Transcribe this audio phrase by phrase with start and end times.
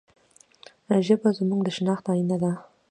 [1.05, 2.51] ژبه زموږ د شناخت آینه ده.